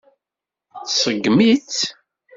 [0.87, 1.79] Tṣeggem-itt.